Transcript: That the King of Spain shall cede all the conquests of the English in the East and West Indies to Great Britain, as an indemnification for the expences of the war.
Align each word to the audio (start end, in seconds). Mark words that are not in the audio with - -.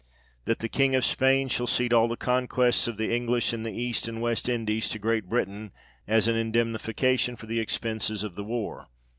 That 0.45 0.57
the 0.61 0.67
King 0.67 0.95
of 0.95 1.05
Spain 1.05 1.47
shall 1.47 1.67
cede 1.67 1.93
all 1.93 2.07
the 2.07 2.15
conquests 2.17 2.87
of 2.87 2.97
the 2.97 3.13
English 3.15 3.53
in 3.53 3.61
the 3.61 3.71
East 3.71 4.07
and 4.07 4.19
West 4.19 4.49
Indies 4.49 4.89
to 4.89 4.97
Great 4.97 5.29
Britain, 5.29 5.71
as 6.07 6.27
an 6.27 6.35
indemnification 6.35 7.35
for 7.35 7.45
the 7.45 7.59
expences 7.59 8.23
of 8.23 8.33
the 8.33 8.43
war. 8.43 8.87